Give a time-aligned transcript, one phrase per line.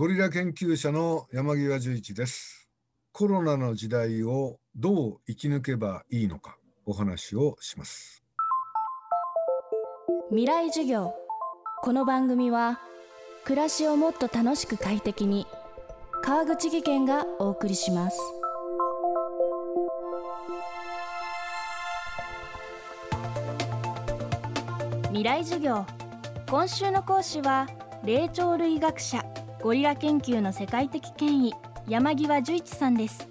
[0.00, 2.70] ゴリラ研究者の山際十一です。
[3.12, 8.24] コロナの時代をどう生き抜けばいいのかお話をします。
[10.30, 11.12] 未来授業。
[11.82, 12.80] この番組は
[13.44, 15.46] 暮らしをもっと楽しく快適に。
[16.22, 18.18] 川口義賢がお送りします。
[25.08, 25.84] 未来授業。
[26.48, 27.68] 今週の講師は
[28.02, 29.22] 霊長類学者
[29.62, 31.54] ゴリラ研究の世界的権威
[31.86, 33.28] 山際十一さんです。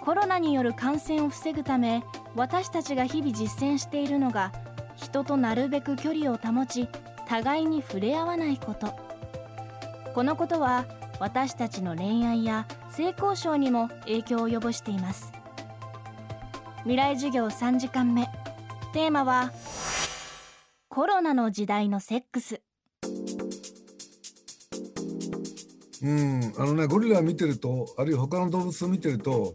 [0.00, 2.04] コロナによる感染を防ぐため
[2.36, 4.52] 私たちが日々実践しているのが
[4.94, 6.88] 人となるべく距離を保ち
[7.26, 8.94] 互いに触れ合わないこと。
[10.14, 10.86] このことは
[11.18, 15.32] 私たちの恋愛や性交渉にも影響を及ぼしています。
[16.82, 18.28] 未来授業3時間目。
[18.92, 19.52] テーマは
[20.88, 22.62] コロナの時代のセックス。
[26.02, 26.54] うん。
[26.56, 29.54] あのねゴリラ見てるとあるいは他の動物を見てると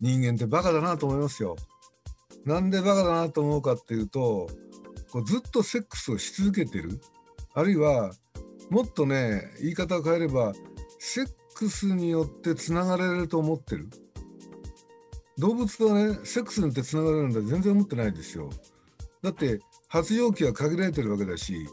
[0.00, 1.56] 人間ってバカだなと思いますよ。
[2.44, 4.48] なんでバカだなと思うかっていうと
[5.10, 7.00] こうずっとセックスをし続けてる。
[7.54, 8.12] あるいは
[8.70, 10.52] もっとね言い方を変えれば
[10.98, 13.88] セックスによってつながれると思ってる。
[15.38, 18.50] 動物はねセックスによってつながれるんだ全然思ってないですよ。
[19.22, 21.66] だって発情期は限られてるわけだし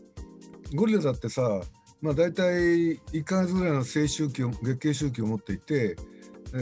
[0.73, 1.61] ゴリラだってさ
[2.01, 5.95] まあ大体1ヶ月ぐらいの性周期を月経周期を持っていて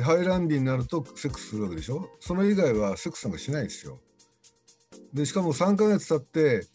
[0.04, 2.09] 排卵日になるとセックスするわけでしょ？
[2.20, 4.00] その以外はセックスなんかしないですよ。
[5.14, 6.67] でしかも3ヶ月経って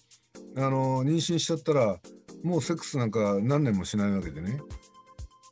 [0.56, 2.00] あの妊娠しちゃったら
[2.42, 4.60] もうセックスなんか何年もしないわけでね。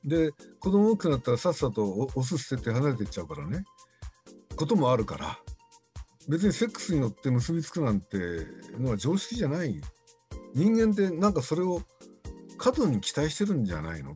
[0.04, 3.64] で子供大きくなったらさっさとオス捨てて離れていっちゃうからね。
[4.56, 5.38] こともあるから。
[6.28, 8.16] 別にセックスによって結びつくなんて
[8.78, 9.80] のは常識じゃない。
[10.54, 11.82] 人間ってなんかそれを
[12.62, 14.14] 過度に期待してるんじゃないの？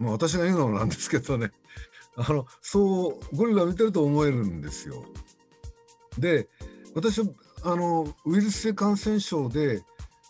[0.00, 1.52] まあ私が言うのなんですけどね
[2.16, 5.04] あのそうゴリラ見てると思えるんですよ。
[6.18, 6.48] で
[6.92, 7.28] 私は
[7.62, 9.84] あのウイルス性感染症で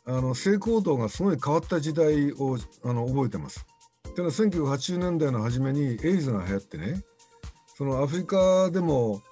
[0.05, 3.65] あの性行動がすごい変わった時代をあの覚えてます。
[4.07, 7.03] っていうのは1980年代の初めにエイズが流行ってね
[7.77, 9.23] そのアフリカでも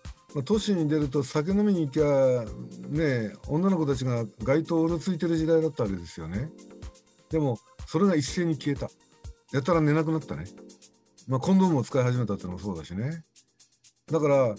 [0.46, 2.46] 都市に出ると酒飲みに行きゃ
[2.88, 6.50] ね女の子たちが街灯をうろついてる時代だったわけですよね。
[7.30, 8.90] でもそれが一斉に消えた。
[9.52, 10.44] やたら寝なくなったね。
[11.26, 13.24] まあコンドームを使い始めたっていうのもそうだしね。
[14.10, 14.54] だから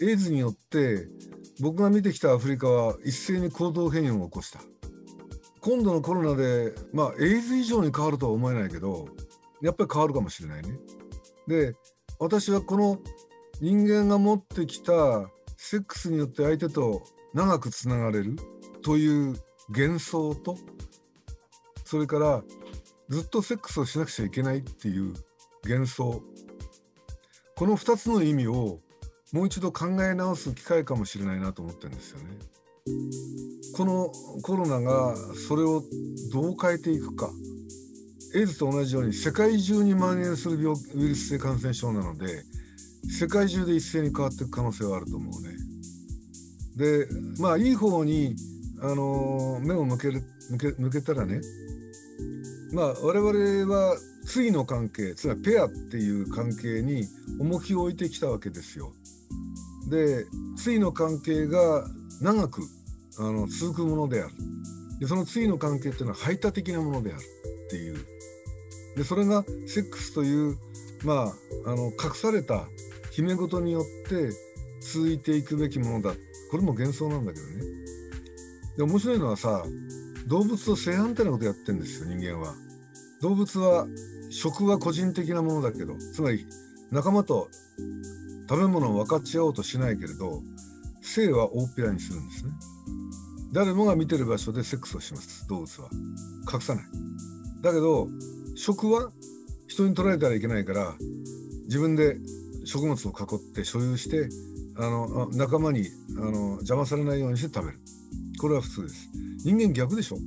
[0.00, 1.08] エイズによって
[1.60, 4.60] 僕が見てきたアフリカは一斉に行動変容を起こした。
[5.60, 9.06] 今度のコロナでまあエイズ以上に変わるとは思えないけど
[9.60, 10.78] やっぱり変わるかもしれないね。
[11.46, 11.74] で
[12.18, 12.98] 私はこの
[13.60, 17.02] 人間が持ってきたセックスによって相手と
[17.34, 18.36] 長くつながれる
[18.82, 19.36] という
[19.68, 20.58] 幻想と
[21.92, 22.42] それから
[23.10, 25.12] ずっとセックスをしなくちゃいけないっていう
[25.62, 26.22] 幻想
[27.54, 28.80] この2つの意味を
[29.30, 32.24] もう一度考え直す機会かもしれないなと思ってるんですよね。
[33.76, 34.10] この
[34.40, 35.14] コロナが
[35.46, 35.82] それを
[36.32, 37.28] どう変えていくか
[38.36, 42.42] エイズと同じように世界中に蔓延する病ウイルス性感染症なので
[43.10, 45.58] 世界中で一斉に変わっていく可能性はあると思うね。
[46.74, 47.06] で
[47.38, 48.34] まあいい方に、
[48.80, 51.42] あの目を向ける向け向けたらね
[52.72, 53.96] まあ我々は
[54.34, 57.06] 対の関係つまりペアっていう関係に
[57.38, 58.92] 重きを置いてきたわけですよ。
[59.88, 60.24] で
[60.64, 61.86] 対の関係が
[62.20, 62.62] 長く
[63.18, 64.32] あの続くものである。
[65.00, 67.22] でその対の関係っていうのは排他的なものである
[67.66, 67.96] っていう。
[68.96, 70.56] でそれがセックスという
[71.04, 71.32] ま
[71.66, 72.66] ああの隠された
[73.10, 74.30] 秘め事によって
[74.80, 76.14] 続いていくべきものだ。
[76.50, 77.64] これも幻想なんだけどね。
[78.76, 79.62] で面白いのはさ
[80.32, 82.54] 動物と正反対なことやってんですよ人間は。
[83.20, 83.86] 動物は
[84.30, 86.46] 食は個人的なものだけどつまり
[86.90, 87.50] 仲間と
[88.48, 90.40] 食べ物を分かち合おうとしないけれど
[91.02, 92.52] 性は大っぴらにするんですね。
[93.52, 95.90] 誰もが見てる場所でセックスをします動物は。
[96.50, 96.84] 隠さない。
[97.60, 98.08] だけど
[98.56, 99.10] 食は
[99.68, 100.94] 人に取られたらいけないから
[101.64, 102.16] 自分で
[102.64, 104.30] 食物を囲って所有して
[104.78, 107.78] あの仲間にあの邪魔されないようにして食べる。
[108.40, 109.10] これは普通です。
[109.44, 110.18] 人間逆でしょ？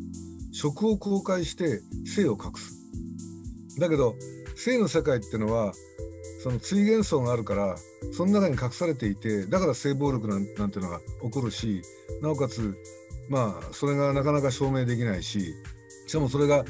[0.51, 3.79] 食を公開して性を隠す。
[3.79, 4.15] だけど
[4.55, 5.73] 性の世界っていうのは
[6.43, 7.75] その追幻想があるから
[8.13, 11.81] その中に隠されていてだから性暴力なんなんていうのが起こるし
[12.21, 12.77] なおかつ
[13.29, 15.53] まあそれがなかなか証明できないし
[16.07, 16.63] しかもそれが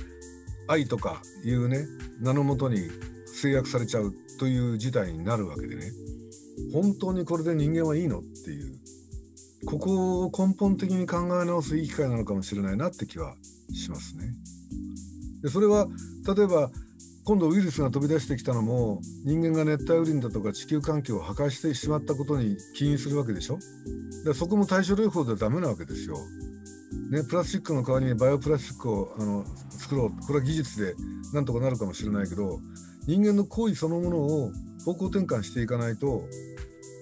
[0.67, 1.85] 愛とかいうね
[2.21, 2.89] 名のもとに
[3.27, 5.91] 制約されちゃうという事態になるわけでね。
[6.73, 8.19] 本当にこれで人間はいいの？
[8.19, 8.73] っていう。
[9.65, 13.35] ここを根本的に考え直すいい機会なのかもしれないなって気は
[13.73, 14.33] しますね。
[15.41, 15.87] でそれは
[16.35, 16.71] 例えば
[17.23, 23.57] 今度ウイルスが飛び出してきたのも人間が熱帯雨林だとか地球環境を破壊してしまったことに起因するわけでしょ？
[24.23, 26.17] でそこも対処療法ではダメなわけですよ。
[27.09, 30.95] ね、プラスチックの代わりにバイオプラスチックをあの作ろうこれは技術で
[31.33, 32.59] なんとかなるかもしれないけど
[33.05, 34.51] 人間の行為そのものを
[34.85, 36.23] 方向転換していかないと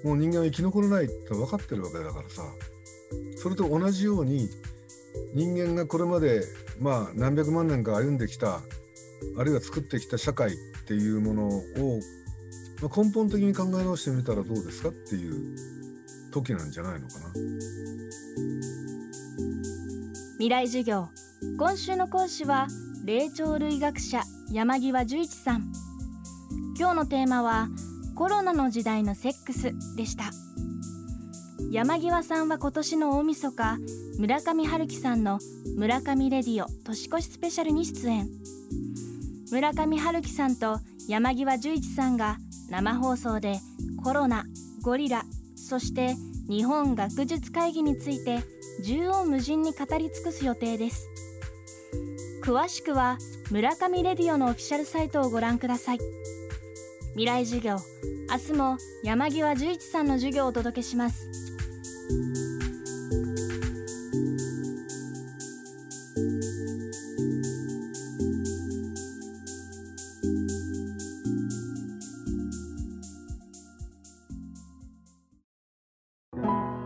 [0.03, 2.43] もう人間は生き残れないって分かってるわけだからさ。
[3.37, 4.49] それと同じように
[5.33, 6.43] 人間がこれまで
[6.79, 8.61] まあ何百万年か歩んできた
[9.37, 10.55] あるいは作ってきた社会っ
[10.87, 11.51] ていうものを、
[12.81, 15.57] まあ、根本的に考え直してみたらどうですかっていう
[16.31, 17.25] 時なんじゃないのかな。
[20.37, 21.09] 未来授業。
[21.57, 22.67] 今週の講師は
[23.05, 25.71] 霊長類学者山際十一さん。
[26.77, 27.67] 今日のテーマは
[28.15, 30.25] コロナの時代のセックスでした。
[31.71, 33.77] 山際さんは今年の大晦日
[34.19, 35.39] 村上春樹さんの
[35.75, 38.29] 村上レディオ年越しスペシャルに出演。
[39.51, 42.37] 村上春樹さんと山際十一さんが
[42.69, 43.59] 生放送で
[44.03, 44.45] コロナ
[44.81, 45.23] ゴリラ
[45.55, 46.15] そして
[46.47, 48.43] 日本学術会議について
[48.83, 51.09] 縦横無尽に語り尽くす予定です。
[52.43, 53.17] 詳しくは
[53.49, 55.99] 村上レディオのオフィシャルサイトをご覧ください。
[57.15, 57.77] 未来授業。
[58.27, 61.27] 明日も山際十一さんの授業をお届けします。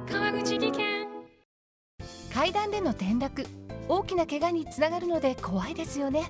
[0.10, 1.08] 川口技研。
[2.34, 3.46] 階段での転落。
[3.88, 6.30] 大きな怪我につながるので怖いですよね。